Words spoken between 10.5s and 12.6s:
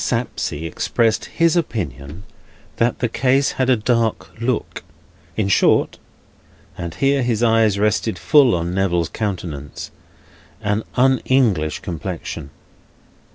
an Un English complexion.